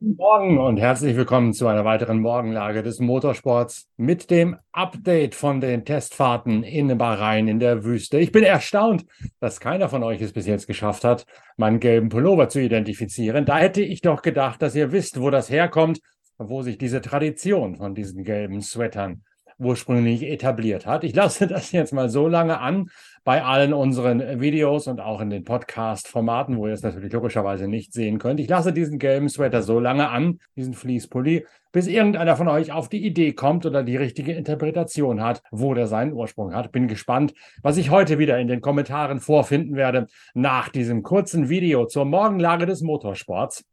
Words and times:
Guten 0.00 0.16
Morgen 0.16 0.58
und 0.58 0.76
herzlich 0.78 1.16
willkommen 1.16 1.52
zu 1.52 1.66
einer 1.66 1.84
weiteren 1.84 2.20
Morgenlage 2.20 2.82
des 2.82 2.98
Motorsports 2.98 3.88
mit 3.96 4.30
dem 4.30 4.56
Update 4.72 5.34
von 5.34 5.60
den 5.60 5.84
Testfahrten 5.84 6.62
in 6.62 6.96
Bahrain 6.96 7.48
in 7.48 7.58
der 7.58 7.84
Wüste. 7.84 8.18
Ich 8.18 8.32
bin 8.32 8.44
erstaunt, 8.44 9.04
dass 9.40 9.60
keiner 9.60 9.88
von 9.88 10.02
euch 10.02 10.22
es 10.22 10.32
bis 10.32 10.46
jetzt 10.46 10.66
geschafft 10.66 11.04
hat, 11.04 11.26
meinen 11.56 11.80
gelben 11.80 12.08
Pullover 12.08 12.48
zu 12.48 12.60
identifizieren. 12.60 13.44
Da 13.44 13.58
hätte 13.58 13.82
ich 13.82 14.00
doch 14.00 14.22
gedacht, 14.22 14.62
dass 14.62 14.74
ihr 14.74 14.92
wisst, 14.92 15.20
wo 15.20 15.30
das 15.30 15.50
herkommt, 15.50 16.00
wo 16.38 16.62
sich 16.62 16.78
diese 16.78 17.00
Tradition 17.00 17.76
von 17.76 17.94
diesen 17.94 18.24
gelben 18.24 18.62
Sweatern 18.62 19.22
ursprünglich 19.58 20.22
etabliert 20.24 20.86
hat. 20.86 21.04
Ich 21.04 21.14
lasse 21.14 21.46
das 21.46 21.72
jetzt 21.72 21.92
mal 21.92 22.08
so 22.08 22.28
lange 22.28 22.60
an 22.60 22.90
bei 23.24 23.42
allen 23.42 23.72
unseren 23.72 24.40
Videos 24.40 24.86
und 24.86 25.00
auch 25.00 25.20
in 25.20 25.30
den 25.30 25.44
Podcast-Formaten, 25.44 26.58
wo 26.58 26.66
ihr 26.66 26.74
es 26.74 26.82
natürlich 26.82 27.12
logischerweise 27.12 27.68
nicht 27.68 27.92
sehen 27.92 28.18
könnt. 28.18 28.38
Ich 28.38 28.48
lasse 28.48 28.72
diesen 28.72 28.98
gelben 28.98 29.28
Sweater 29.28 29.62
so 29.62 29.80
lange 29.80 30.10
an, 30.10 30.40
diesen 30.56 30.74
Fließpulli, 30.74 31.46
bis 31.72 31.86
irgendeiner 31.86 32.36
von 32.36 32.48
euch 32.48 32.70
auf 32.70 32.88
die 32.88 33.04
Idee 33.04 33.32
kommt 33.32 33.64
oder 33.66 33.82
die 33.82 33.96
richtige 33.96 34.32
Interpretation 34.32 35.22
hat, 35.22 35.42
wo 35.50 35.74
der 35.74 35.86
seinen 35.86 36.12
Ursprung 36.12 36.54
hat. 36.54 36.70
Bin 36.70 36.86
gespannt, 36.86 37.34
was 37.62 37.78
ich 37.78 37.90
heute 37.90 38.18
wieder 38.18 38.38
in 38.38 38.46
den 38.48 38.60
Kommentaren 38.60 39.20
vorfinden 39.20 39.74
werde 39.74 40.06
nach 40.34 40.68
diesem 40.68 41.02
kurzen 41.02 41.48
Video 41.48 41.86
zur 41.86 42.04
Morgenlage 42.04 42.66
des 42.66 42.82
Motorsports. 42.82 43.64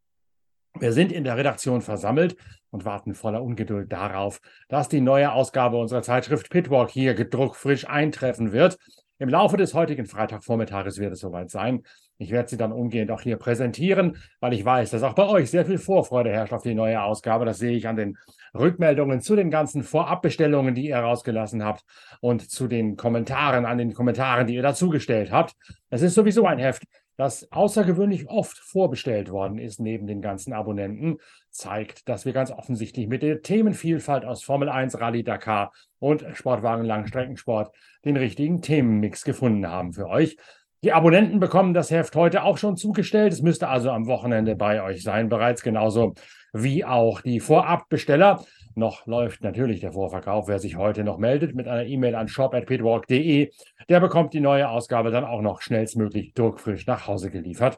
Wir 0.79 0.93
sind 0.93 1.11
in 1.11 1.23
der 1.23 1.37
Redaktion 1.37 1.81
versammelt 1.81 2.35
und 2.69 2.85
warten 2.85 3.13
voller 3.13 3.43
Ungeduld 3.43 3.91
darauf, 3.91 4.39
dass 4.69 4.87
die 4.87 5.01
neue 5.01 5.31
Ausgabe 5.33 5.77
unserer 5.77 6.01
Zeitschrift 6.01 6.49
Pitwalk 6.49 6.89
hier 6.89 7.13
gedruckt 7.13 7.57
frisch 7.57 7.87
eintreffen 7.87 8.51
wird. 8.51 8.77
Im 9.19 9.29
Laufe 9.29 9.57
des 9.57 9.75
heutigen 9.75 10.07
Freitagvormittages 10.07 10.97
wird 10.97 11.13
es 11.13 11.19
soweit 11.19 11.51
sein. 11.51 11.83
Ich 12.17 12.31
werde 12.31 12.49
sie 12.49 12.57
dann 12.57 12.71
umgehend 12.71 13.11
auch 13.11 13.21
hier 13.21 13.37
präsentieren, 13.37 14.17
weil 14.39 14.53
ich 14.53 14.65
weiß, 14.65 14.91
dass 14.91 15.03
auch 15.03 15.13
bei 15.13 15.27
euch 15.27 15.51
sehr 15.51 15.65
viel 15.65 15.77
Vorfreude 15.77 16.31
herrscht 16.31 16.53
auf 16.53 16.63
die 16.63 16.73
neue 16.73 17.01
Ausgabe. 17.01 17.45
Das 17.45 17.59
sehe 17.59 17.75
ich 17.75 17.87
an 17.87 17.95
den 17.95 18.17
Rückmeldungen 18.55 19.21
zu 19.21 19.35
den 19.35 19.51
ganzen 19.51 19.83
Vorabbestellungen, 19.83 20.73
die 20.73 20.87
ihr 20.87 20.97
rausgelassen 20.97 21.63
habt 21.63 21.83
und 22.19 22.49
zu 22.49 22.67
den 22.67 22.95
Kommentaren, 22.95 23.65
an 23.65 23.77
den 23.77 23.93
Kommentaren, 23.93 24.47
die 24.47 24.55
ihr 24.55 24.63
dazugestellt 24.63 25.31
habt. 25.31 25.53
Es 25.89 26.01
ist 26.01 26.15
sowieso 26.15 26.45
ein 26.45 26.57
Heft, 26.57 26.83
das 27.21 27.51
außergewöhnlich 27.51 28.29
oft 28.29 28.57
vorbestellt 28.57 29.29
worden 29.29 29.59
ist 29.59 29.79
neben 29.79 30.07
den 30.07 30.23
ganzen 30.23 30.53
Abonnenten, 30.53 31.19
zeigt, 31.51 32.09
dass 32.09 32.25
wir 32.25 32.33
ganz 32.33 32.49
offensichtlich 32.49 33.07
mit 33.07 33.21
der 33.21 33.43
Themenvielfalt 33.43 34.25
aus 34.25 34.43
Formel 34.43 34.69
1, 34.69 34.99
Rallye 34.99 35.21
Dakar 35.21 35.71
und 35.99 36.25
Sportwagen 36.33 36.83
Langstreckensport 36.83 37.75
den 38.05 38.17
richtigen 38.17 38.63
Themenmix 38.63 39.23
gefunden 39.23 39.67
haben 39.67 39.93
für 39.93 40.07
euch. 40.07 40.35
Die 40.83 40.93
Abonnenten 40.93 41.39
bekommen 41.39 41.75
das 41.75 41.91
Heft 41.91 42.15
heute 42.15 42.43
auch 42.43 42.57
schon 42.57 42.75
zugestellt. 42.75 43.31
Es 43.31 43.43
müsste 43.43 43.67
also 43.67 43.91
am 43.91 44.07
Wochenende 44.07 44.55
bei 44.55 44.81
euch 44.81 45.03
sein, 45.03 45.29
bereits 45.29 45.61
genauso 45.61 46.15
wie 46.53 46.83
auch 46.83 47.21
die 47.21 47.39
Vorabbesteller. 47.39 48.43
Noch 48.73 49.05
läuft 49.05 49.43
natürlich 49.43 49.81
der 49.81 49.91
Vorverkauf. 49.91 50.47
Wer 50.47 50.57
sich 50.57 50.77
heute 50.77 51.03
noch 51.03 51.19
meldet 51.19 51.53
mit 51.53 51.67
einer 51.67 51.85
E-Mail 51.85 52.15
an 52.15 52.27
shop.pitwalk.de, 52.27 53.51
der 53.89 53.99
bekommt 53.99 54.33
die 54.33 54.39
neue 54.39 54.69
Ausgabe 54.69 55.11
dann 55.11 55.23
auch 55.23 55.41
noch 55.41 55.61
schnellstmöglich 55.61 56.33
druckfrisch 56.33 56.87
nach 56.87 57.05
Hause 57.05 57.29
geliefert. 57.29 57.77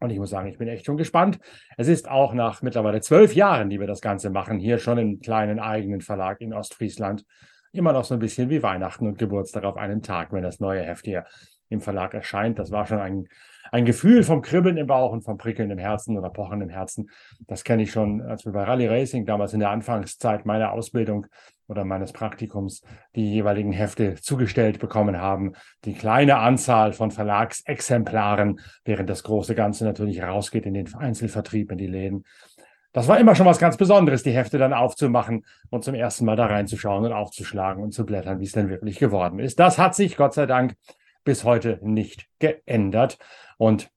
Und 0.00 0.08
ich 0.08 0.18
muss 0.18 0.30
sagen, 0.30 0.48
ich 0.48 0.56
bin 0.56 0.68
echt 0.68 0.86
schon 0.86 0.96
gespannt. 0.96 1.38
Es 1.76 1.88
ist 1.88 2.08
auch 2.08 2.32
nach 2.32 2.62
mittlerweile 2.62 3.02
zwölf 3.02 3.34
Jahren, 3.34 3.68
die 3.68 3.80
wir 3.80 3.86
das 3.86 4.00
Ganze 4.00 4.30
machen, 4.30 4.58
hier 4.58 4.78
schon 4.78 4.96
im 4.96 5.20
kleinen 5.20 5.58
eigenen 5.58 6.00
Verlag 6.00 6.40
in 6.40 6.54
Ostfriesland, 6.54 7.26
immer 7.72 7.92
noch 7.92 8.04
so 8.04 8.14
ein 8.14 8.20
bisschen 8.20 8.48
wie 8.48 8.62
Weihnachten 8.62 9.06
und 9.06 9.18
Geburtstag 9.18 9.64
auf 9.64 9.76
einem 9.76 10.00
Tag, 10.00 10.32
wenn 10.32 10.42
das 10.42 10.58
neue 10.58 10.82
Heft 10.82 11.04
hier 11.04 11.24
im 11.68 11.80
Verlag 11.80 12.14
erscheint. 12.14 12.58
Das 12.58 12.70
war 12.70 12.86
schon 12.86 12.98
ein, 12.98 13.28
ein 13.72 13.84
Gefühl 13.84 14.22
vom 14.22 14.42
Kribbeln 14.42 14.76
im 14.76 14.86
Bauch 14.86 15.12
und 15.12 15.22
vom 15.22 15.38
Prickeln 15.38 15.70
im 15.70 15.78
Herzen 15.78 16.16
oder 16.16 16.30
Pochen 16.30 16.60
im 16.60 16.68
Herzen. 16.68 17.10
Das 17.46 17.64
kenne 17.64 17.82
ich 17.82 17.90
schon, 17.90 18.22
als 18.22 18.44
wir 18.44 18.52
bei 18.52 18.64
Rally 18.64 18.86
Racing 18.86 19.26
damals 19.26 19.52
in 19.52 19.60
der 19.60 19.70
Anfangszeit 19.70 20.46
meiner 20.46 20.72
Ausbildung 20.72 21.26
oder 21.66 21.84
meines 21.84 22.12
Praktikums 22.12 22.82
die 23.14 23.32
jeweiligen 23.32 23.72
Hefte 23.72 24.14
zugestellt 24.16 24.78
bekommen 24.78 25.18
haben. 25.18 25.52
Die 25.84 25.94
kleine 25.94 26.36
Anzahl 26.36 26.92
von 26.92 27.10
Verlagsexemplaren, 27.10 28.60
während 28.84 29.08
das 29.08 29.22
große 29.22 29.54
Ganze 29.54 29.84
natürlich 29.84 30.22
rausgeht 30.22 30.66
in 30.66 30.74
den 30.74 30.94
Einzelvertrieb, 30.94 31.72
in 31.72 31.78
die 31.78 31.86
Läden. 31.86 32.24
Das 32.92 33.08
war 33.08 33.18
immer 33.18 33.34
schon 33.34 33.46
was 33.46 33.58
ganz 33.58 33.76
Besonderes, 33.76 34.22
die 34.22 34.30
Hefte 34.30 34.56
dann 34.56 34.72
aufzumachen 34.72 35.44
und 35.68 35.82
zum 35.82 35.96
ersten 35.96 36.24
Mal 36.24 36.36
da 36.36 36.46
reinzuschauen 36.46 37.04
und 37.04 37.12
aufzuschlagen 37.12 37.82
und 37.82 37.90
zu 37.90 38.06
blättern, 38.06 38.38
wie 38.38 38.44
es 38.44 38.52
denn 38.52 38.68
wirklich 38.68 39.00
geworden 39.00 39.40
ist. 39.40 39.58
Das 39.58 39.78
hat 39.78 39.96
sich 39.96 40.16
Gott 40.16 40.32
sei 40.34 40.46
Dank 40.46 40.76
bis 41.24 41.44
heute 41.44 41.78
nicht 41.82 42.28
geändert. 42.38 43.18
Und 43.58 43.90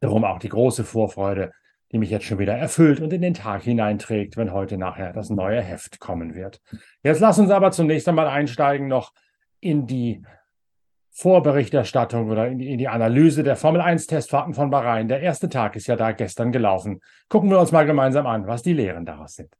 darum 0.00 0.24
auch 0.24 0.38
die 0.38 0.48
große 0.48 0.84
Vorfreude, 0.84 1.52
die 1.92 1.98
mich 1.98 2.10
jetzt 2.10 2.24
schon 2.24 2.38
wieder 2.38 2.54
erfüllt 2.54 3.00
und 3.00 3.12
in 3.12 3.22
den 3.22 3.34
Tag 3.34 3.62
hineinträgt, 3.62 4.36
wenn 4.36 4.52
heute 4.52 4.78
nachher 4.78 5.12
das 5.12 5.30
neue 5.30 5.60
Heft 5.60 5.98
kommen 5.98 6.34
wird. 6.34 6.60
Jetzt 7.02 7.20
lass 7.20 7.38
uns 7.38 7.50
aber 7.50 7.70
zunächst 7.72 8.08
einmal 8.08 8.28
einsteigen 8.28 8.86
noch 8.86 9.12
in 9.60 9.86
die 9.86 10.22
Vorberichterstattung 11.10 12.30
oder 12.30 12.46
in 12.46 12.58
die, 12.58 12.72
in 12.72 12.78
die 12.78 12.88
Analyse 12.88 13.42
der 13.42 13.56
Formel 13.56 13.80
1 13.80 14.06
Testfahrten 14.06 14.54
von 14.54 14.70
Bahrain. 14.70 15.08
Der 15.08 15.20
erste 15.20 15.48
Tag 15.48 15.74
ist 15.76 15.88
ja 15.88 15.96
da 15.96 16.12
gestern 16.12 16.52
gelaufen. 16.52 17.00
Gucken 17.28 17.50
wir 17.50 17.58
uns 17.58 17.72
mal 17.72 17.84
gemeinsam 17.84 18.26
an, 18.26 18.46
was 18.46 18.62
die 18.62 18.72
Lehren 18.72 19.04
daraus 19.04 19.34
sind. 19.34 19.54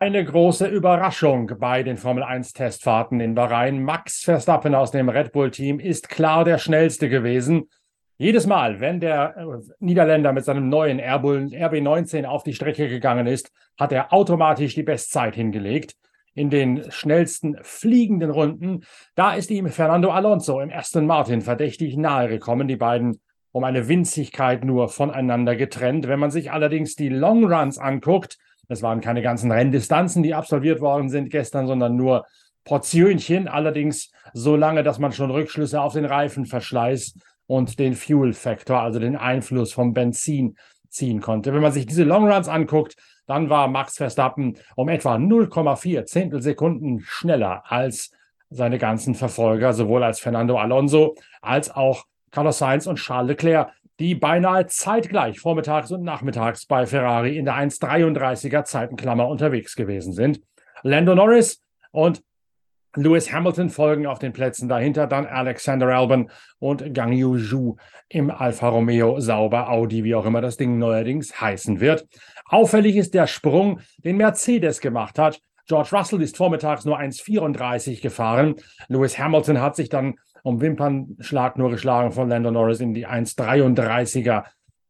Eine 0.00 0.24
große 0.24 0.68
Überraschung 0.68 1.50
bei 1.58 1.82
den 1.82 1.96
Formel 1.96 2.22
1 2.22 2.52
Testfahrten 2.52 3.18
in 3.18 3.34
Bahrain. 3.34 3.82
Max 3.82 4.20
Verstappen 4.22 4.76
aus 4.76 4.92
dem 4.92 5.08
Red 5.08 5.32
Bull 5.32 5.50
Team 5.50 5.80
ist 5.80 6.08
klar 6.08 6.44
der 6.44 6.58
schnellste 6.58 7.08
gewesen. 7.08 7.68
Jedes 8.16 8.46
Mal, 8.46 8.78
wenn 8.78 9.00
der 9.00 9.36
äh, 9.36 9.42
Niederländer 9.80 10.32
mit 10.32 10.44
seinem 10.44 10.68
neuen 10.68 11.00
RB19 11.00 12.26
auf 12.26 12.44
die 12.44 12.54
Strecke 12.54 12.88
gegangen 12.88 13.26
ist, 13.26 13.50
hat 13.76 13.90
er 13.90 14.12
automatisch 14.12 14.76
die 14.76 14.84
Bestzeit 14.84 15.34
hingelegt. 15.34 15.96
In 16.32 16.48
den 16.48 16.92
schnellsten 16.92 17.56
fliegenden 17.62 18.30
Runden, 18.30 18.84
da 19.16 19.32
ist 19.32 19.50
ihm 19.50 19.66
Fernando 19.66 20.10
Alonso 20.10 20.60
im 20.60 20.70
ersten 20.70 21.06
Martin 21.06 21.40
verdächtig 21.40 21.96
nahe 21.96 22.28
gekommen. 22.28 22.68
Die 22.68 22.76
beiden 22.76 23.18
um 23.50 23.64
eine 23.64 23.88
Winzigkeit 23.88 24.64
nur 24.64 24.90
voneinander 24.90 25.56
getrennt. 25.56 26.06
Wenn 26.06 26.20
man 26.20 26.30
sich 26.30 26.52
allerdings 26.52 26.94
die 26.94 27.08
Long 27.08 27.52
Runs 27.52 27.78
anguckt, 27.78 28.38
es 28.68 28.82
waren 28.82 29.00
keine 29.00 29.22
ganzen 29.22 29.50
Renndistanzen, 29.50 30.22
die 30.22 30.34
absolviert 30.34 30.80
worden 30.80 31.08
sind 31.08 31.30
gestern, 31.30 31.66
sondern 31.66 31.96
nur 31.96 32.26
Portionchen, 32.64 33.48
allerdings 33.48 34.10
so 34.34 34.54
lange, 34.54 34.82
dass 34.82 34.98
man 34.98 35.12
schon 35.12 35.30
Rückschlüsse 35.30 35.80
auf 35.80 35.94
den 35.94 36.04
Reifenverschleiß 36.04 37.14
und 37.46 37.78
den 37.78 37.94
Fuel 37.94 38.34
Factor, 38.34 38.80
also 38.80 38.98
den 38.98 39.16
Einfluss 39.16 39.72
vom 39.72 39.94
Benzin 39.94 40.56
ziehen 40.90 41.20
konnte. 41.20 41.54
Wenn 41.54 41.62
man 41.62 41.72
sich 41.72 41.86
diese 41.86 42.04
Longruns 42.04 42.48
anguckt, 42.48 42.96
dann 43.26 43.50
war 43.50 43.68
Max 43.68 43.96
Verstappen 43.96 44.58
um 44.76 44.88
etwa 44.88 45.16
0,4 45.16 46.04
Zehntelsekunden 46.04 47.00
schneller 47.00 47.62
als 47.66 48.10
seine 48.50 48.78
ganzen 48.78 49.14
Verfolger, 49.14 49.72
sowohl 49.72 50.02
als 50.02 50.20
Fernando 50.20 50.58
Alonso 50.58 51.14
als 51.42 51.70
auch 51.70 52.04
Carlos 52.30 52.58
Sainz 52.58 52.86
und 52.86 52.96
Charles 52.96 53.28
Leclerc 53.28 53.70
die 54.00 54.14
beinahe 54.14 54.66
zeitgleich 54.66 55.40
vormittags 55.40 55.90
und 55.90 56.02
nachmittags 56.02 56.66
bei 56.66 56.86
Ferrari 56.86 57.36
in 57.36 57.44
der 57.44 57.54
1,33er 57.54 58.64
Zeitenklammer 58.64 59.28
unterwegs 59.28 59.74
gewesen 59.74 60.12
sind. 60.12 60.40
Lando 60.82 61.14
Norris 61.14 61.62
und 61.90 62.22
Lewis 62.96 63.32
Hamilton 63.32 63.70
folgen 63.70 64.06
auf 64.06 64.18
den 64.18 64.32
Plätzen 64.32 64.68
dahinter, 64.68 65.06
dann 65.06 65.26
Alexander 65.26 65.86
Albon 65.88 66.30
und 66.58 66.94
Gang 66.94 67.12
Yu 67.12 67.38
Zhu 67.38 67.76
im 68.08 68.30
Alfa 68.30 68.68
Romeo 68.68 69.20
Sauber 69.20 69.70
Audi, 69.70 70.04
wie 70.04 70.14
auch 70.14 70.24
immer 70.24 70.40
das 70.40 70.56
Ding 70.56 70.78
neuerdings 70.78 71.40
heißen 71.40 71.80
wird. 71.80 72.08
Auffällig 72.46 72.96
ist 72.96 73.14
der 73.14 73.26
Sprung, 73.26 73.80
den 73.98 74.16
Mercedes 74.16 74.80
gemacht 74.80 75.18
hat. 75.18 75.40
George 75.66 75.90
Russell 75.92 76.22
ist 76.22 76.38
vormittags 76.38 76.86
nur 76.86 76.98
1,34 76.98 78.00
gefahren. 78.00 78.56
Lewis 78.88 79.18
Hamilton 79.18 79.60
hat 79.60 79.76
sich 79.76 79.90
dann 79.90 80.14
um 80.48 80.62
Wimpernschlag 80.62 81.58
nur 81.58 81.70
geschlagen 81.70 82.10
von 82.10 82.30
Lando 82.30 82.50
Norris 82.50 82.80
in 82.80 82.94
die 82.94 83.06
1,33er 83.06 84.44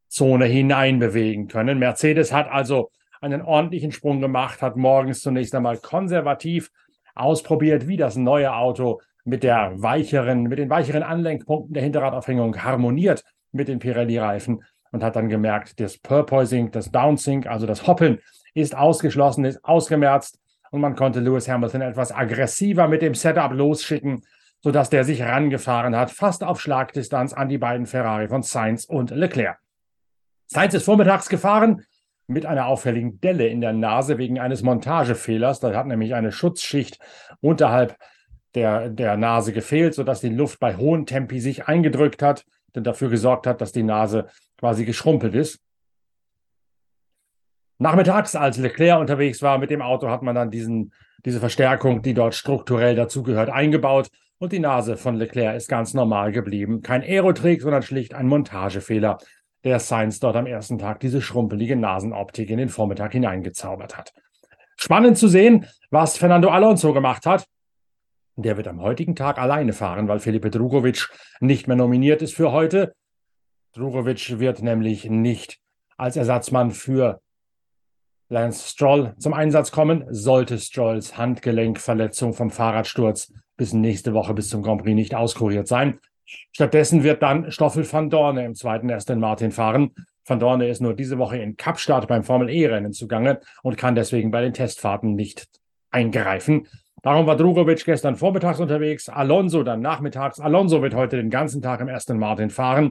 Zone 0.08 0.44
hinein 0.44 1.00
bewegen 1.00 1.48
können. 1.48 1.80
Mercedes 1.80 2.32
hat 2.32 2.48
also 2.48 2.90
einen 3.20 3.42
ordentlichen 3.42 3.90
Sprung 3.90 4.20
gemacht, 4.20 4.62
hat 4.62 4.76
morgens 4.76 5.20
zunächst 5.20 5.54
einmal 5.56 5.78
konservativ 5.78 6.70
ausprobiert, 7.16 7.88
wie 7.88 7.96
das 7.96 8.14
neue 8.14 8.54
Auto 8.54 9.00
mit 9.24 9.42
der 9.42 9.72
weicheren, 9.82 10.44
mit 10.44 10.60
den 10.60 10.70
weicheren 10.70 11.02
Anlenkpunkten 11.02 11.74
der 11.74 11.82
Hinterradaufhängung 11.82 12.62
harmoniert 12.62 13.24
mit 13.50 13.66
den 13.66 13.80
Pirelli-Reifen 13.80 14.62
und 14.92 15.02
hat 15.02 15.16
dann 15.16 15.28
gemerkt, 15.28 15.80
das 15.80 15.98
Purpoising, 15.98 16.70
das 16.70 16.90
Bouncing, 16.90 17.48
also 17.48 17.66
das 17.66 17.86
Hoppeln 17.86 18.20
ist 18.54 18.76
ausgeschlossen, 18.76 19.44
ist 19.44 19.64
ausgemerzt 19.64 20.38
und 20.70 20.80
man 20.80 20.94
konnte 20.94 21.18
Lewis 21.18 21.48
Hamilton 21.48 21.80
etwas 21.80 22.12
aggressiver 22.12 22.86
mit 22.86 23.02
dem 23.02 23.14
Setup 23.14 23.52
losschicken 23.52 24.22
sodass 24.60 24.90
der 24.90 25.04
sich 25.04 25.22
rangefahren 25.22 25.96
hat, 25.96 26.10
fast 26.10 26.42
auf 26.44 26.60
Schlagdistanz 26.60 27.32
an 27.32 27.48
die 27.48 27.58
beiden 27.58 27.86
Ferrari 27.86 28.28
von 28.28 28.42
Sainz 28.42 28.84
und 28.84 29.10
Leclerc. 29.10 29.58
Sainz 30.46 30.74
ist 30.74 30.84
vormittags 30.84 31.28
gefahren 31.28 31.84
mit 32.26 32.46
einer 32.46 32.66
auffälligen 32.66 33.20
Delle 33.20 33.48
in 33.48 33.60
der 33.60 33.72
Nase 33.72 34.18
wegen 34.18 34.38
eines 34.38 34.62
Montagefehlers. 34.62 35.60
Da 35.60 35.74
hat 35.74 35.86
nämlich 35.86 36.14
eine 36.14 36.32
Schutzschicht 36.32 36.98
unterhalb 37.40 37.96
der, 38.54 38.88
der 38.90 39.16
Nase 39.16 39.52
gefehlt, 39.52 39.94
sodass 39.94 40.20
die 40.20 40.28
Luft 40.28 40.58
bei 40.60 40.76
hohen 40.76 41.06
Tempi 41.06 41.40
sich 41.40 41.68
eingedrückt 41.68 42.22
hat 42.22 42.44
und 42.74 42.86
dafür 42.86 43.08
gesorgt 43.08 43.46
hat, 43.46 43.60
dass 43.60 43.72
die 43.72 43.82
Nase 43.82 44.28
quasi 44.58 44.84
geschrumpelt 44.84 45.34
ist. 45.34 45.60
Nachmittags, 47.78 48.34
als 48.34 48.58
Leclerc 48.58 49.00
unterwegs 49.00 49.40
war 49.42 49.58
mit 49.58 49.70
dem 49.70 49.82
Auto, 49.82 50.08
hat 50.08 50.22
man 50.22 50.34
dann 50.34 50.50
diesen, 50.50 50.92
diese 51.24 51.40
Verstärkung, 51.40 52.02
die 52.02 52.14
dort 52.14 52.34
strukturell 52.34 52.96
dazugehört, 52.96 53.50
eingebaut. 53.50 54.08
Und 54.40 54.52
die 54.52 54.60
Nase 54.60 54.96
von 54.96 55.16
Leclerc 55.16 55.56
ist 55.56 55.68
ganz 55.68 55.94
normal 55.94 56.30
geblieben. 56.30 56.80
Kein 56.82 57.02
Aerotrick, 57.02 57.60
sondern 57.60 57.82
schlicht 57.82 58.14
ein 58.14 58.28
Montagefehler, 58.28 59.18
der 59.64 59.80
Sainz 59.80 60.20
dort 60.20 60.36
am 60.36 60.46
ersten 60.46 60.78
Tag 60.78 61.00
diese 61.00 61.20
schrumpelige 61.20 61.74
Nasenoptik 61.74 62.48
in 62.50 62.58
den 62.58 62.68
Vormittag 62.68 63.12
hineingezaubert 63.12 63.96
hat. 63.96 64.12
Spannend 64.76 65.18
zu 65.18 65.26
sehen, 65.26 65.66
was 65.90 66.16
Fernando 66.16 66.50
Alonso 66.50 66.92
gemacht 66.92 67.26
hat. 67.26 67.46
Der 68.36 68.56
wird 68.56 68.68
am 68.68 68.80
heutigen 68.80 69.16
Tag 69.16 69.38
alleine 69.38 69.72
fahren, 69.72 70.06
weil 70.06 70.20
Felipe 70.20 70.50
Drugovic 70.50 71.08
nicht 71.40 71.66
mehr 71.66 71.76
nominiert 71.76 72.22
ist 72.22 72.36
für 72.36 72.52
heute. 72.52 72.94
Drugovic 73.72 74.38
wird 74.38 74.62
nämlich 74.62 75.10
nicht 75.10 75.58
als 75.96 76.16
Ersatzmann 76.16 76.70
für 76.70 77.20
Lance 78.30 78.68
Stroll 78.68 79.14
zum 79.18 79.32
Einsatz 79.32 79.70
kommen, 79.70 80.04
sollte 80.10 80.58
Strolls 80.58 81.16
Handgelenkverletzung 81.16 82.34
vom 82.34 82.50
Fahrradsturz 82.50 83.32
bis 83.56 83.72
nächste 83.72 84.12
Woche 84.12 84.34
bis 84.34 84.50
zum 84.50 84.62
Grand 84.62 84.82
Prix 84.82 84.94
nicht 84.94 85.14
auskuriert 85.14 85.66
sein. 85.66 85.98
Stattdessen 86.52 87.04
wird 87.04 87.22
dann 87.22 87.50
Stoffel 87.50 87.90
van 87.90 88.10
Dorne 88.10 88.44
im 88.44 88.54
zweiten 88.54 88.90
Aston 88.90 89.18
Martin 89.18 89.50
fahren. 89.50 89.94
Van 90.26 90.38
Dorne 90.38 90.68
ist 90.68 90.82
nur 90.82 90.94
diese 90.94 91.16
Woche 91.16 91.38
in 91.38 91.56
Kapstadt 91.56 92.06
beim 92.06 92.22
Formel 92.22 92.50
E-Rennen 92.50 92.92
zugange 92.92 93.40
und 93.62 93.78
kann 93.78 93.94
deswegen 93.94 94.30
bei 94.30 94.42
den 94.42 94.52
Testfahrten 94.52 95.14
nicht 95.14 95.46
eingreifen. 95.90 96.66
Darum 97.02 97.26
war 97.26 97.36
Drugovic 97.36 97.82
gestern 97.86 98.16
vormittags 98.16 98.60
unterwegs, 98.60 99.08
Alonso 99.08 99.62
dann 99.62 99.80
nachmittags. 99.80 100.38
Alonso 100.38 100.82
wird 100.82 100.94
heute 100.94 101.16
den 101.16 101.30
ganzen 101.30 101.62
Tag 101.62 101.80
im 101.80 101.88
Aston 101.88 102.18
Martin 102.18 102.50
fahren. 102.50 102.90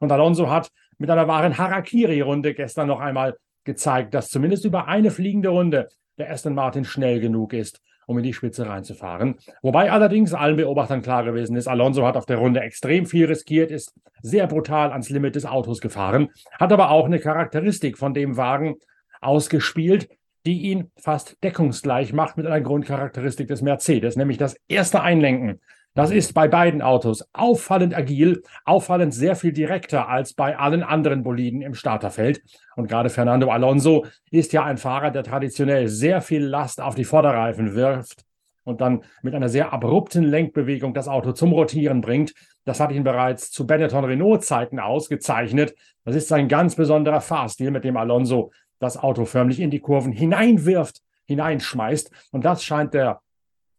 Und 0.00 0.10
Alonso 0.12 0.48
hat 0.48 0.70
mit 0.96 1.10
einer 1.10 1.28
wahren 1.28 1.58
Harakiri-Runde 1.58 2.54
gestern 2.54 2.88
noch 2.88 3.00
einmal 3.00 3.36
gezeigt, 3.68 4.14
dass 4.14 4.30
zumindest 4.30 4.64
über 4.64 4.88
eine 4.88 5.10
fliegende 5.10 5.50
Runde 5.50 5.88
der 6.16 6.30
Aston 6.30 6.54
Martin 6.54 6.84
schnell 6.84 7.20
genug 7.20 7.52
ist, 7.52 7.82
um 8.06 8.16
in 8.16 8.24
die 8.24 8.32
Spitze 8.32 8.66
reinzufahren. 8.66 9.36
Wobei 9.60 9.92
allerdings 9.92 10.32
allen 10.32 10.56
Beobachtern 10.56 11.02
klar 11.02 11.22
gewesen 11.22 11.54
ist, 11.54 11.68
Alonso 11.68 12.06
hat 12.06 12.16
auf 12.16 12.24
der 12.24 12.38
Runde 12.38 12.60
extrem 12.60 13.04
viel 13.04 13.26
riskiert, 13.26 13.70
ist 13.70 13.94
sehr 14.22 14.46
brutal 14.46 14.90
ans 14.90 15.10
Limit 15.10 15.34
des 15.34 15.44
Autos 15.44 15.82
gefahren, 15.82 16.30
hat 16.58 16.72
aber 16.72 16.90
auch 16.90 17.04
eine 17.04 17.18
Charakteristik 17.18 17.98
von 17.98 18.14
dem 18.14 18.38
Wagen 18.38 18.76
ausgespielt, 19.20 20.08
die 20.46 20.62
ihn 20.62 20.90
fast 20.96 21.36
deckungsgleich 21.44 22.14
macht 22.14 22.38
mit 22.38 22.46
einer 22.46 22.62
Grundcharakteristik 22.62 23.48
des 23.48 23.60
Mercedes, 23.60 24.16
nämlich 24.16 24.38
das 24.38 24.56
erste 24.66 25.02
Einlenken 25.02 25.60
das 25.98 26.12
ist 26.12 26.32
bei 26.32 26.46
beiden 26.46 26.80
Autos 26.80 27.28
auffallend 27.32 27.92
agil, 27.92 28.44
auffallend 28.64 29.12
sehr 29.12 29.34
viel 29.34 29.50
direkter 29.50 30.08
als 30.08 30.32
bei 30.32 30.56
allen 30.56 30.84
anderen 30.84 31.24
Boliden 31.24 31.60
im 31.60 31.74
Starterfeld. 31.74 32.40
Und 32.76 32.86
gerade 32.86 33.10
Fernando 33.10 33.50
Alonso 33.50 34.06
ist 34.30 34.52
ja 34.52 34.62
ein 34.62 34.78
Fahrer, 34.78 35.10
der 35.10 35.24
traditionell 35.24 35.88
sehr 35.88 36.20
viel 36.20 36.44
Last 36.44 36.80
auf 36.80 36.94
die 36.94 37.02
Vorderreifen 37.02 37.74
wirft 37.74 38.24
und 38.62 38.80
dann 38.80 39.02
mit 39.22 39.34
einer 39.34 39.48
sehr 39.48 39.72
abrupten 39.72 40.22
Lenkbewegung 40.22 40.94
das 40.94 41.08
Auto 41.08 41.32
zum 41.32 41.50
Rotieren 41.52 42.00
bringt. 42.00 42.32
Das 42.64 42.78
hat 42.78 42.92
ihn 42.92 43.02
bereits 43.02 43.50
zu 43.50 43.66
Benetton 43.66 44.04
Renault 44.04 44.44
Zeiten 44.44 44.78
ausgezeichnet. 44.78 45.74
Das 46.04 46.14
ist 46.14 46.28
sein 46.28 46.46
ganz 46.46 46.76
besonderer 46.76 47.20
Fahrstil, 47.20 47.72
mit 47.72 47.82
dem 47.82 47.96
Alonso 47.96 48.52
das 48.78 48.98
Auto 48.98 49.24
förmlich 49.24 49.58
in 49.58 49.70
die 49.70 49.80
Kurven 49.80 50.12
hineinwirft, 50.12 51.00
hineinschmeißt. 51.24 52.12
Und 52.30 52.44
das 52.44 52.62
scheint 52.62 52.94
der, 52.94 53.20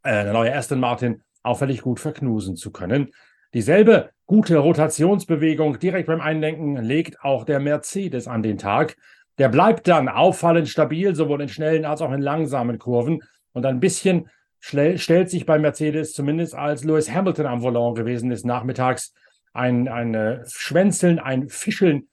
äh, 0.04 0.26
der 0.26 0.34
neue 0.34 0.54
Aston 0.54 0.82
Martin 0.82 1.22
auffällig 1.50 1.82
gut 1.82 2.00
verknusen 2.00 2.56
zu 2.56 2.72
können. 2.72 3.12
Dieselbe 3.54 4.12
gute 4.28 4.58
Rotationsbewegung 4.58 5.80
direkt 5.80 6.08
beim 6.08 6.22
Einlenken 6.22 6.78
legt 6.78 7.22
auch 7.22 7.46
der 7.46 7.60
Mercedes 7.60 8.28
an 8.28 8.44
den 8.44 8.60
Tag. 8.60 8.96
Der 9.40 9.50
bleibt 9.50 9.88
dann 9.88 10.08
auffallend 10.08 10.70
stabil, 10.70 11.16
sowohl 11.16 11.42
in 11.42 11.50
schnellen 11.50 11.86
als 11.86 12.02
auch 12.02 12.12
in 12.12 12.22
langsamen 12.22 12.78
Kurven. 12.78 13.24
Und 13.54 13.66
ein 13.66 13.80
bisschen 13.80 14.30
stellt 14.60 15.30
sich 15.30 15.46
bei 15.46 15.58
Mercedes, 15.58 16.14
zumindest 16.14 16.54
als 16.54 16.84
Lewis 16.84 17.10
Hamilton 17.10 17.48
am 17.48 17.62
Volant 17.62 17.98
gewesen 17.98 18.30
ist, 18.30 18.46
nachmittags 18.46 19.14
ein, 19.54 19.88
ein 19.88 20.14
äh, 20.14 20.44
Schwänzeln, 20.48 21.18
ein 21.18 21.50
Fischeln 21.50 22.08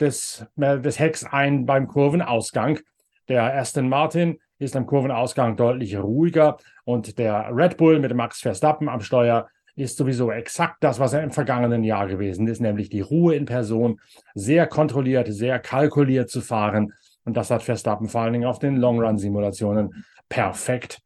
des, 0.00 0.46
äh, 0.58 0.80
des 0.80 0.98
Hecks 0.98 1.24
ein 1.24 1.66
beim 1.66 1.86
Kurvenausgang. 1.86 2.80
Der 3.28 3.54
Aston 3.54 3.88
Martin 3.88 4.38
ist 4.58 4.76
am 4.76 4.86
Kurvenausgang 4.86 5.56
deutlich 5.56 5.96
ruhiger 5.96 6.56
und 6.84 7.18
der 7.18 7.50
Red 7.52 7.76
Bull 7.76 7.98
mit 7.98 8.14
Max 8.14 8.40
Verstappen 8.40 8.88
am 8.88 9.00
Steuer 9.00 9.48
ist 9.76 9.96
sowieso 9.96 10.32
exakt 10.32 10.78
das, 10.82 10.98
was 10.98 11.12
er 11.12 11.22
im 11.22 11.30
vergangenen 11.30 11.84
Jahr 11.84 12.08
gewesen 12.08 12.48
ist, 12.48 12.60
nämlich 12.60 12.90
die 12.90 13.00
Ruhe 13.00 13.36
in 13.36 13.44
Person, 13.44 14.00
sehr 14.34 14.66
kontrolliert, 14.66 15.28
sehr 15.32 15.60
kalkuliert 15.60 16.30
zu 16.30 16.40
fahren. 16.40 16.92
Und 17.24 17.36
das 17.36 17.50
hat 17.50 17.62
Verstappen 17.62 18.08
vor 18.08 18.22
allen 18.22 18.32
Dingen 18.32 18.48
auf 18.48 18.58
den 18.58 18.76
Long-Run-Simulationen 18.76 20.04
perfekt 20.28 21.00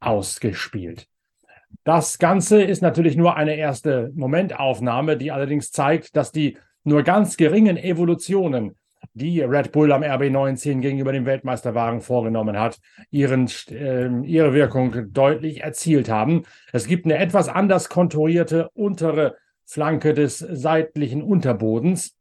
ausgespielt. 0.00 1.06
Das 1.84 2.18
Ganze 2.18 2.62
ist 2.62 2.82
natürlich 2.82 3.16
nur 3.16 3.36
eine 3.36 3.54
erste 3.54 4.10
Momentaufnahme, 4.14 5.16
die 5.16 5.30
allerdings 5.30 5.70
zeigt, 5.70 6.16
dass 6.16 6.32
die 6.32 6.58
nur 6.82 7.02
ganz 7.04 7.36
geringen 7.36 7.76
Evolutionen 7.76 8.76
die 9.16 9.40
Red 9.40 9.72
Bull 9.72 9.92
am 9.92 10.02
RB19 10.02 10.80
gegenüber 10.80 11.10
dem 11.10 11.24
Weltmeisterwagen 11.24 12.02
vorgenommen 12.02 12.58
hat, 12.58 12.78
ihren, 13.10 13.48
äh, 13.70 14.08
ihre 14.24 14.52
Wirkung 14.52 15.10
deutlich 15.12 15.62
erzielt 15.62 16.10
haben. 16.10 16.42
Es 16.70 16.86
gibt 16.86 17.06
eine 17.06 17.16
etwas 17.16 17.48
anders 17.48 17.88
konturierte 17.88 18.68
untere 18.74 19.36
Flanke 19.64 20.12
des 20.12 20.38
seitlichen 20.38 21.22
Unterbodens. 21.22 22.14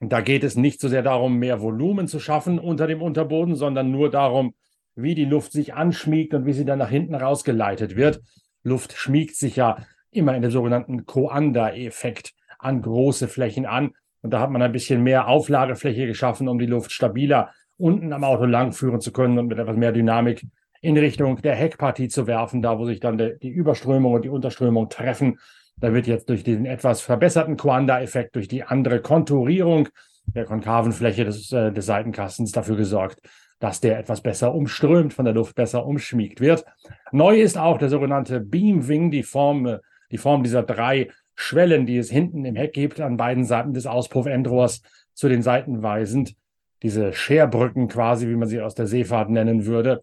Da 0.00 0.20
geht 0.20 0.44
es 0.44 0.54
nicht 0.54 0.80
so 0.80 0.88
sehr 0.88 1.02
darum, 1.02 1.38
mehr 1.38 1.62
Volumen 1.62 2.08
zu 2.08 2.20
schaffen 2.20 2.58
unter 2.58 2.86
dem 2.86 3.00
Unterboden, 3.00 3.56
sondern 3.56 3.90
nur 3.90 4.10
darum, 4.10 4.54
wie 4.94 5.14
die 5.14 5.24
Luft 5.24 5.52
sich 5.52 5.72
anschmiegt 5.72 6.34
und 6.34 6.44
wie 6.44 6.52
sie 6.52 6.66
dann 6.66 6.78
nach 6.78 6.90
hinten 6.90 7.14
rausgeleitet 7.14 7.96
wird. 7.96 8.20
Luft 8.62 8.92
schmiegt 8.92 9.34
sich 9.34 9.56
ja 9.56 9.78
immer 10.10 10.36
in 10.36 10.42
dem 10.42 10.50
sogenannten 10.50 11.06
Coanda-Effekt 11.06 12.34
an 12.58 12.82
große 12.82 13.28
Flächen 13.28 13.64
an. 13.64 13.92
Und 14.22 14.30
da 14.32 14.40
hat 14.40 14.50
man 14.50 14.62
ein 14.62 14.72
bisschen 14.72 15.02
mehr 15.02 15.28
Auflagefläche 15.28 16.06
geschaffen, 16.06 16.48
um 16.48 16.58
die 16.58 16.66
Luft 16.66 16.92
stabiler 16.92 17.50
unten 17.76 18.12
am 18.12 18.24
Auto 18.24 18.44
langführen 18.44 19.00
zu 19.00 19.12
können 19.12 19.38
und 19.38 19.46
mit 19.46 19.58
etwas 19.58 19.76
mehr 19.76 19.92
Dynamik 19.92 20.44
in 20.80 20.96
Richtung 20.96 21.40
der 21.42 21.54
Heckpartie 21.54 22.08
zu 22.08 22.26
werfen, 22.26 22.62
da 22.62 22.78
wo 22.78 22.84
sich 22.84 23.00
dann 23.00 23.18
die 23.18 23.48
Überströmung 23.48 24.14
und 24.14 24.24
die 24.24 24.28
Unterströmung 24.28 24.88
treffen. 24.88 25.38
Da 25.80 25.94
wird 25.94 26.06
jetzt 26.06 26.28
durch 26.28 26.42
diesen 26.42 26.66
etwas 26.66 27.00
verbesserten 27.00 27.56
Quanda-Effekt, 27.56 28.34
durch 28.34 28.48
die 28.48 28.64
andere 28.64 29.00
Konturierung 29.00 29.88
der 30.34 30.44
konkaven 30.44 30.92
Fläche 30.92 31.24
des, 31.24 31.52
äh, 31.52 31.72
des 31.72 31.86
Seitenkastens 31.86 32.52
dafür 32.52 32.76
gesorgt, 32.76 33.20
dass 33.60 33.80
der 33.80 33.98
etwas 33.98 34.20
besser 34.20 34.54
umströmt, 34.54 35.14
von 35.14 35.24
der 35.24 35.34
Luft 35.34 35.54
besser 35.54 35.86
umschmiegt 35.86 36.40
wird. 36.40 36.64
Neu 37.12 37.40
ist 37.40 37.56
auch 37.56 37.78
der 37.78 37.88
sogenannte 37.88 38.40
Beam 38.40 38.88
Wing, 38.88 39.10
die 39.10 39.22
Form, 39.22 39.66
äh, 39.66 39.78
die 40.10 40.18
Form 40.18 40.42
dieser 40.42 40.62
drei 40.62 41.08
Schwellen, 41.40 41.86
die 41.86 41.96
es 41.96 42.10
hinten 42.10 42.44
im 42.44 42.56
Heck 42.56 42.72
gibt, 42.72 43.00
an 43.00 43.16
beiden 43.16 43.44
Seiten 43.44 43.72
des 43.72 43.86
Auspuffendrohrs 43.86 44.82
zu 45.14 45.28
den 45.28 45.40
Seiten 45.40 45.84
weisend. 45.84 46.34
Diese 46.82 47.12
Scherbrücken 47.12 47.86
quasi, 47.86 48.28
wie 48.28 48.34
man 48.34 48.48
sie 48.48 48.60
aus 48.60 48.74
der 48.74 48.88
Seefahrt 48.88 49.30
nennen 49.30 49.64
würde, 49.64 50.02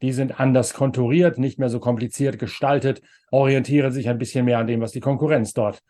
die 0.00 0.12
sind 0.12 0.38
anders 0.38 0.74
konturiert, 0.74 1.38
nicht 1.38 1.58
mehr 1.58 1.70
so 1.70 1.80
kompliziert 1.80 2.38
gestaltet, 2.38 3.02
orientieren 3.32 3.90
sich 3.90 4.08
ein 4.08 4.18
bisschen 4.18 4.44
mehr 4.44 4.58
an 4.58 4.68
dem, 4.68 4.80
was 4.80 4.92
die 4.92 5.00
Konkurrenz 5.00 5.54
dort, 5.54 5.82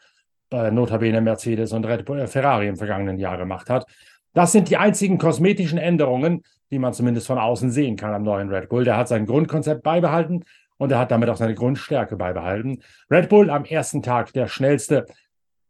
äh, 0.51 0.71
notabene 0.71 1.21
Mercedes 1.21 1.75
und 1.75 1.85
Red 1.85 2.07
Bull, 2.07 2.21
äh, 2.21 2.27
Ferrari 2.27 2.67
im 2.67 2.77
vergangenen 2.77 3.19
Jahr 3.19 3.37
gemacht 3.37 3.69
hat. 3.69 3.85
Das 4.33 4.53
sind 4.53 4.71
die 4.71 4.79
einzigen 4.79 5.19
kosmetischen 5.19 5.79
Änderungen, 5.79 6.43
die 6.71 6.79
man 6.79 6.95
zumindest 6.95 7.27
von 7.27 7.39
außen 7.39 7.71
sehen 7.71 7.97
kann 7.97 8.15
am 8.15 8.23
neuen 8.23 8.49
Red 8.49 8.71
Bull. 8.71 8.85
Der 8.85 8.97
hat 8.97 9.09
sein 9.09 9.27
Grundkonzept 9.27 9.83
beibehalten, 9.83 10.45
und 10.79 10.93
er 10.93 10.99
hat 10.99 11.11
damit 11.11 11.29
auch 11.29 11.37
seine 11.37 11.55
Grundstärke 11.55 12.17
beibehalten. 12.17 12.83
Red 13.11 13.29
Bull 13.29 13.51
am 13.51 13.65
ersten 13.65 14.03
Tag 14.03 14.33
der 14.33 14.47
schnellste. 14.47 15.07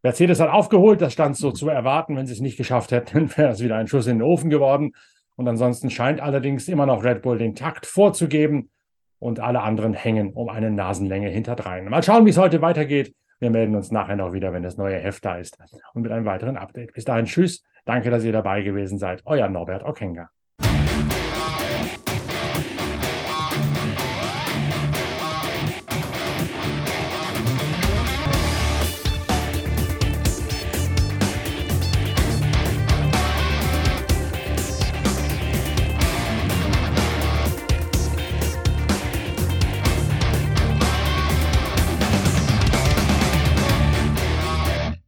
Mercedes 0.03 0.39
hat 0.39 0.49
aufgeholt, 0.49 1.01
das 1.01 1.13
stand 1.13 1.37
so 1.37 1.51
zu 1.51 1.69
erwarten. 1.69 2.15
Wenn 2.15 2.27
sie 2.27 2.33
es 2.33 2.39
nicht 2.39 2.57
geschafft 2.57 2.91
hätten, 2.91 3.35
wäre 3.37 3.51
es 3.51 3.61
wieder 3.61 3.77
ein 3.77 3.87
Schuss 3.87 4.07
in 4.07 4.19
den 4.19 4.27
Ofen 4.27 4.49
geworden. 4.49 4.93
Und 5.35 5.47
ansonsten 5.47 5.89
scheint 5.89 6.19
allerdings 6.19 6.67
immer 6.67 6.85
noch 6.85 7.03
Red 7.03 7.21
Bull 7.21 7.37
den 7.37 7.55
Takt 7.55 7.85
vorzugeben 7.85 8.69
und 9.19 9.39
alle 9.39 9.61
anderen 9.61 9.93
hängen 9.93 10.33
um 10.33 10.49
eine 10.49 10.71
Nasenlänge 10.71 11.29
hinterdrein. 11.29 11.85
Mal 11.89 12.03
schauen, 12.03 12.25
wie 12.25 12.31
es 12.31 12.37
heute 12.37 12.61
weitergeht. 12.61 13.15
Wir 13.39 13.51
melden 13.51 13.75
uns 13.75 13.91
nachher 13.91 14.15
noch 14.15 14.33
wieder, 14.33 14.51
wenn 14.51 14.63
das 14.63 14.77
neue 14.77 14.97
Heft 14.97 15.23
da 15.23 15.37
ist 15.37 15.57
und 15.93 16.01
mit 16.01 16.11
einem 16.11 16.25
weiteren 16.25 16.57
Update. 16.57 16.93
Bis 16.93 17.05
dahin, 17.05 17.25
tschüss. 17.25 17.63
Danke, 17.85 18.09
dass 18.09 18.23
ihr 18.23 18.31
dabei 18.31 18.63
gewesen 18.63 18.97
seid. 18.97 19.21
Euer 19.25 19.47
Norbert 19.47 19.83
Okenga. 19.83 20.29